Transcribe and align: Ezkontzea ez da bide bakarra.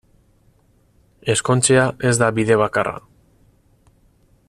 Ezkontzea 1.35 1.83
ez 2.11 2.13
da 2.25 2.31
bide 2.39 2.59
bakarra. 2.65 2.95